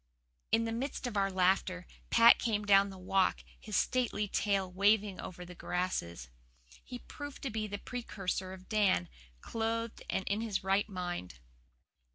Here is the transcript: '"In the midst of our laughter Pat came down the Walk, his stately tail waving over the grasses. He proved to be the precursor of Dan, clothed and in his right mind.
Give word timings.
'"In 0.51 0.65
the 0.65 0.71
midst 0.71 1.05
of 1.05 1.15
our 1.15 1.29
laughter 1.31 1.85
Pat 2.09 2.39
came 2.39 2.65
down 2.65 2.89
the 2.89 2.97
Walk, 2.97 3.41
his 3.59 3.75
stately 3.75 4.27
tail 4.27 4.71
waving 4.71 5.19
over 5.21 5.45
the 5.45 5.53
grasses. 5.53 6.27
He 6.83 6.97
proved 7.07 7.43
to 7.43 7.51
be 7.51 7.67
the 7.67 7.77
precursor 7.77 8.51
of 8.51 8.67
Dan, 8.67 9.09
clothed 9.41 10.01
and 10.09 10.23
in 10.25 10.41
his 10.41 10.63
right 10.63 10.89
mind. 10.89 11.37